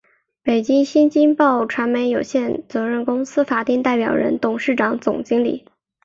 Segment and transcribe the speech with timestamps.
[0.41, 5.65] 北京新京报传媒有限责任公司法定代表人、董事长、总经理